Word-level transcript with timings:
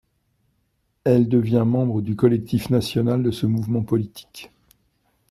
Elle 1.03 1.29
devient 1.29 1.63
membre 1.63 2.01
du 2.01 2.15
collectif 2.15 2.71
national 2.71 3.21
de 3.21 3.29
ce 3.29 3.45
mouvement 3.45 3.83
politique. 3.83 4.49